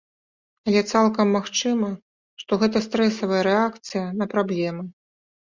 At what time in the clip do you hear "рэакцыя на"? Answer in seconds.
3.49-4.33